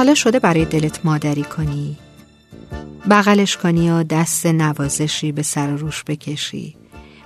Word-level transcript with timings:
حالا 0.00 0.14
شده 0.14 0.38
برای 0.38 0.64
دلت 0.64 1.00
مادری 1.04 1.42
کنی. 1.42 1.96
بغلش 3.10 3.56
کنی 3.56 3.90
و 3.90 4.02
دست 4.02 4.46
نوازشی 4.46 5.32
به 5.32 5.42
سر 5.42 5.72
و 5.72 5.76
روش 5.76 6.04
بکشی. 6.04 6.76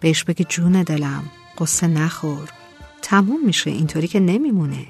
بهش 0.00 0.24
بگی 0.24 0.44
جون 0.48 0.82
دلم 0.82 1.24
قصه 1.58 1.86
نخور. 1.86 2.48
تموم 3.02 3.46
میشه 3.46 3.70
اینطوری 3.70 4.08
که 4.08 4.20
نمیمونه. 4.20 4.86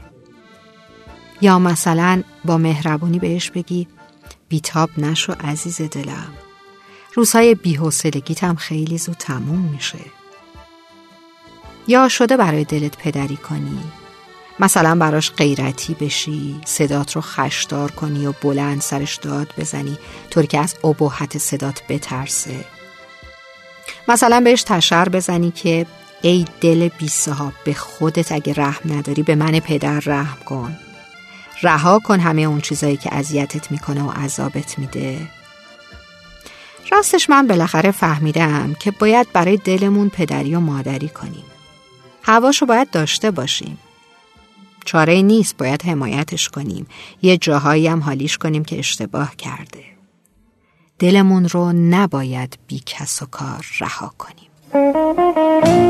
یا 1.41 1.59
مثلا 1.59 2.23
با 2.45 2.59
مهربونی 2.59 3.19
بهش 3.19 3.51
بگی 3.51 3.89
بیتاب 4.49 4.91
نشو 4.99 5.33
عزیز 5.33 5.83
دلم. 5.83 6.33
روزهای 7.15 7.55
بیحسلگیت 7.55 8.45
هم 8.45 8.57
خیلی 8.57 8.99
زود 8.99 9.17
تموم 9.17 9.71
میشه. 9.73 10.05
یا 11.89 12.09
شده 12.09 12.37
برای 12.37 12.65
دلت 12.65 12.97
پدری 12.97 13.37
کنی. 13.37 13.81
مثلا 14.61 14.95
براش 14.95 15.33
غیرتی 15.33 15.95
بشی 15.95 16.61
صدات 16.65 17.13
رو 17.13 17.21
خشدار 17.21 17.91
کنی 17.91 18.27
و 18.27 18.33
بلند 18.43 18.81
سرش 18.81 19.17
داد 19.17 19.53
بزنی 19.59 19.99
طوری 20.31 20.47
که 20.47 20.59
از 20.59 20.75
ابهت 20.85 21.39
صدات 21.39 21.83
بترسه. 21.89 22.65
مثلا 24.09 24.41
بهش 24.41 24.63
تشر 24.63 25.09
بزنی 25.09 25.51
که 25.51 25.87
ای 26.23 26.45
دل 26.61 26.89
بی 26.89 27.09
صحاب 27.09 27.53
به 27.65 27.75
خودت 27.75 28.33
اگه 28.33 28.55
رحم 28.57 28.93
نداری 28.93 29.23
به 29.23 29.35
من 29.35 29.61
پدر 29.61 30.01
رحم 30.01 30.39
کن. 30.45 30.77
رها 31.63 31.99
کن 31.99 32.21
همه 32.21 32.43
اون 32.43 32.61
چیزایی 32.61 32.97
که 32.97 33.15
اذیتت 33.15 33.71
می‌کنه 33.71 34.03
و 34.03 34.11
عذابت 34.11 34.79
میده. 34.79 35.29
راستش 36.93 37.31
من 37.31 37.47
بالاخره 37.47 37.91
فهمیدم 37.91 38.75
که 38.81 38.91
باید 38.91 39.33
برای 39.33 39.57
دلمون 39.57 40.09
پدری 40.09 40.55
و 40.55 40.61
مادری 40.61 41.09
کنیم. 41.09 41.45
هواشو 42.23 42.67
باید 42.67 42.91
داشته 42.91 43.31
باشیم. 43.31 43.79
چاره 44.85 45.23
نیست 45.23 45.57
باید 45.57 45.83
حمایتش 45.83 46.49
کنیم. 46.49 46.87
یه 47.23 47.37
جاهایی 47.37 47.87
هم 47.87 48.01
حالیش 48.01 48.39
کنیم 48.39 48.65
که 48.65 48.79
اشتباه 48.79 49.37
کرده. 49.37 49.85
دلمون 50.99 51.49
رو 51.49 51.73
نباید 51.73 52.59
بی 52.67 52.83
کس 52.87 53.23
و 53.23 53.27
کار 53.27 53.67
رها 53.81 54.13
کنیم. 54.19 55.90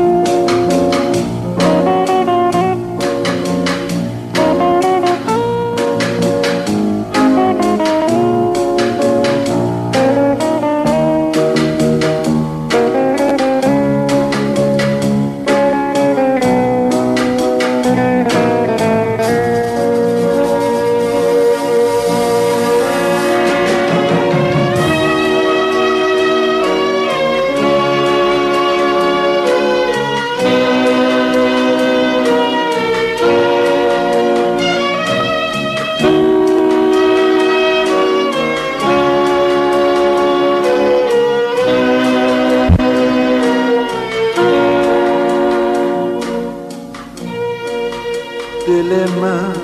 دل 48.67 49.07
من 49.21 49.55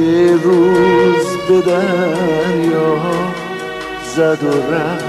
یه 0.00 0.32
روز 0.44 1.36
به 1.48 1.60
دریا 1.60 2.96
زد 4.16 4.44
و 4.44 4.74
رفت. 4.74 5.04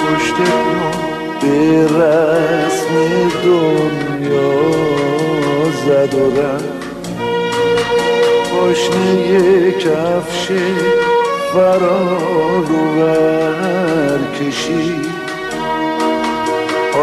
پشت 0.00 0.34
به 1.40 1.84
رسم 1.84 2.94
دنیا 3.44 4.52
زد 5.86 6.14
و 6.14 6.40
رفت. 6.40 6.80
پاشنه 8.50 9.72
کفش 9.72 10.48
فرار 11.52 12.72
ور 12.98 14.18
کشید 14.40 15.10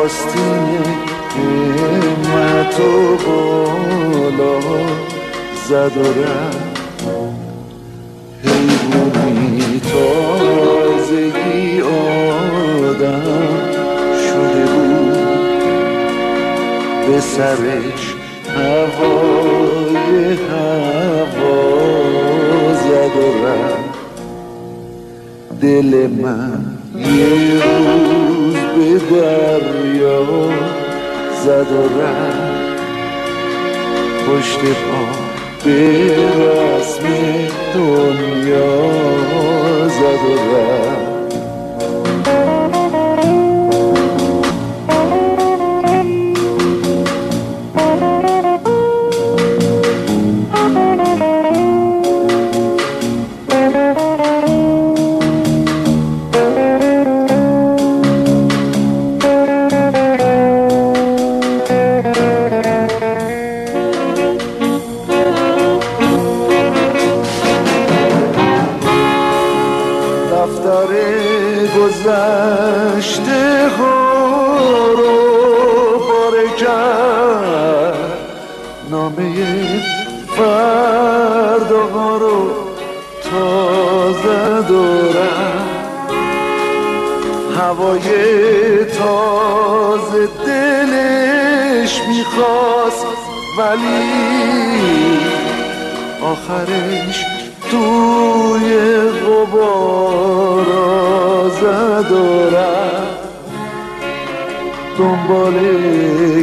آستین 0.04 1.17
همت 1.38 2.80
و 2.80 3.18
بالا 3.26 4.60
زد 5.70 5.98
و 5.98 6.04
حیوانی 8.44 9.82
تازگی 9.94 11.82
آدم 11.82 13.22
شده 14.28 14.66
بود. 14.66 15.18
به 17.08 17.20
سرش 17.20 18.04
هوای 18.56 20.34
هوا 20.34 21.68
زد 22.74 23.16
و 23.18 23.48
دل 25.62 26.08
من 26.08 26.66
یه 26.96 27.30
روز 27.54 28.56
به 28.74 29.16
دریا 29.16 29.77
زد 31.48 31.72
و 31.72 32.02
رفت. 32.02 32.82
پشت 34.28 34.60
پا 34.60 35.06
به 35.64 35.80
رسم 36.38 37.04
دنیا 37.74 38.92
زد 39.88 40.24
و 40.30 40.56
رفت. 40.56 41.07
گذشته 71.78 73.70
ها 73.78 74.88
رو 74.92 76.00
باره 76.00 76.50
کرد 76.60 77.98
نامه 78.92 79.34
فردا 80.38 81.84
ها 81.94 82.18
رو 82.18 82.50
تازه 83.32 84.68
دارم 84.70 85.68
هوای 87.58 88.08
تازه 88.86 90.28
دلش 90.46 92.02
می‌خواست 92.08 93.06
ولی 93.58 94.38
آخرش 96.22 97.37
توی 97.72 98.70
غبارا 99.26 100.90
زد 101.50 102.12
دنبال 104.98 105.58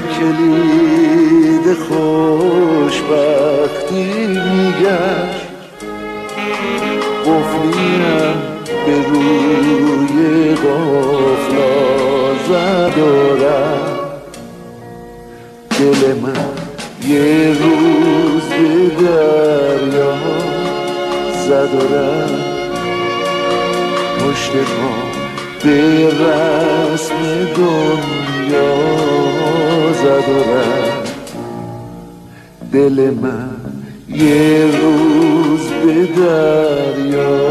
کلید 0.00 1.66
خوشبختی 1.88 3.16
میگشت. 4.26 5.44
قفلیم 7.24 8.02
به 8.86 8.96
روی 9.08 10.54
قفلا 10.54 11.74
زد 12.48 12.98
دل 15.78 16.00
من 16.22 16.48
یه 17.08 17.48
روز 17.48 18.48
به 18.48 19.04
دریا 19.04 20.43
زد 21.48 21.74
و 21.74 21.94
رفت. 21.94 22.54
ما 24.54 24.96
به 25.64 26.08
رسم 26.08 27.20
دنیا 27.56 28.74
زد 29.92 30.28
و 30.28 30.38
رفت. 30.52 31.14
دل 32.72 33.10
من 33.22 33.50
یه 34.08 34.64
روز 34.82 35.64
به 35.68 36.06
دریا 36.06 37.43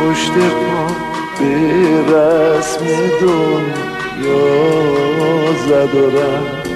پشت 0.00 0.32
پا 0.32 0.86
به 1.38 2.00
رسم 2.02 2.84
دنیا 3.20 4.40
زد 5.66 5.94
و 5.94 6.10
رفت. 6.10 6.70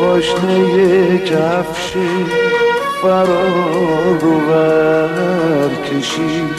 پاشنه 0.00 1.18
کفش 1.18 1.92
فرار 3.02 4.18
رو 4.20 4.40
ور 4.40 5.70
کشید 5.84 6.54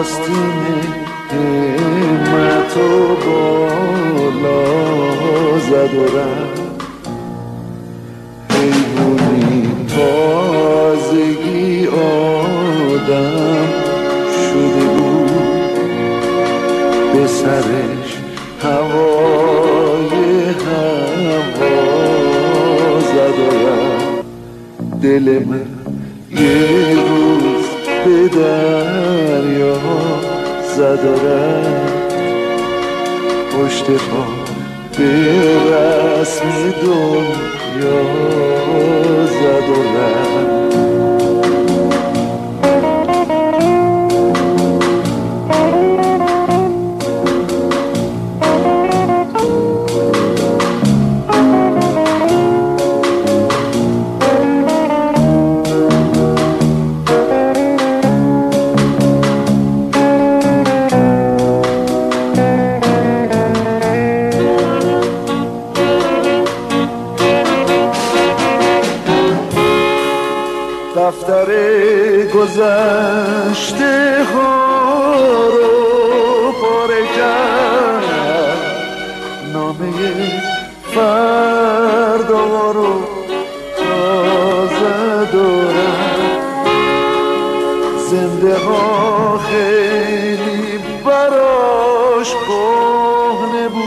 آستین 0.00 1.03
دل 25.14 25.44
من. 25.44 25.66
یه 26.30 26.94
روز 26.94 27.64
به 28.04 28.28
دریا 28.28 29.76
زد 30.76 31.04
و 31.04 31.26
رفت. 31.26 32.14
پشت 33.52 33.84
پا 33.84 34.26
به 34.98 35.10
رسم 35.70 36.74
دنیا. 36.82 38.23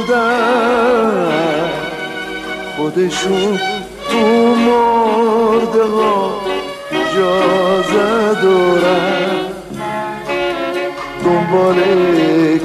بودن 0.07 1.69
خودشون 2.77 3.59
تو 4.09 4.17
مرده 4.55 5.83
ها 5.83 6.41
جا 7.15 7.39
و 7.81 8.35
دنبال 11.23 11.79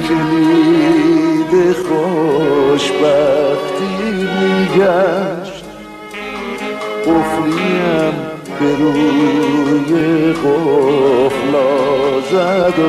کلید 0.07 1.53
خوشبختی 1.75 3.03
میگشت. 4.41 5.63
قفلیم 7.01 8.15
به 8.59 8.69
روی 8.79 9.91
قفلا 10.33 11.71
زد 12.31 12.79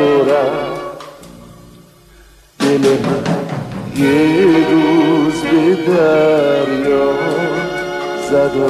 زد 8.55 8.61
و 8.61 8.67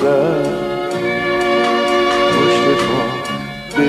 به 3.77 3.87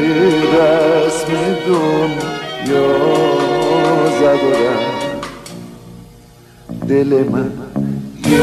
رسم 0.51 1.31
دنیا 1.67 2.89
زد 4.19 4.43
و 4.43 4.55
دل 6.87 7.11
من 7.31 7.51
یه 8.31 8.39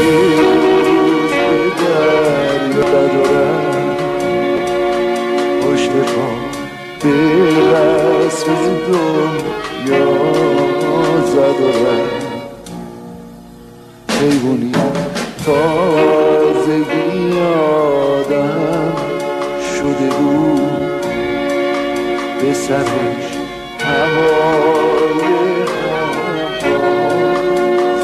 روز 0.85 1.31
به 1.31 1.69
دریا 1.79 3.03
و 3.15 3.25
پشت 5.61 5.91
پا 5.91 6.29
به 7.01 7.15
رسم 7.71 8.59
دنیا 8.87 9.12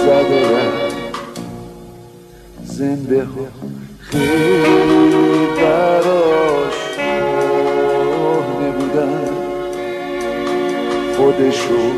زده 0.09 0.41
رفت. 0.57 0.95
زنده 2.63 3.23
ها 3.23 3.47
خیلی 3.99 5.47
براش 5.55 6.79
نبودن. 8.61 9.29
خودشو 11.17 11.91